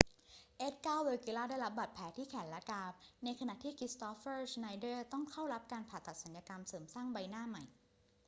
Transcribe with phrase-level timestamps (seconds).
[0.57, 2.91] เอดการ์ เวกิลลาได้รับบาดแผลที่แขนและกราม
[3.23, 7.63] ในขณะที่คริสตอฟเฟอร์ ชไนเดอร์ต้องเข้ารับการผ่าตัดศัลยกรรมเสริมสร้างใบหน้าใหม่